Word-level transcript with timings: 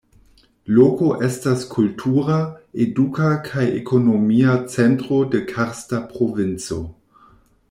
Loko 0.77 1.09
estas 1.27 1.65
kultura, 1.73 2.37
eduka 2.87 3.29
kaj 3.51 3.67
ekonomia 3.83 4.57
centro 4.79 5.21
de 5.37 5.47
Karsta 5.53 6.05
provinco. 6.17 6.85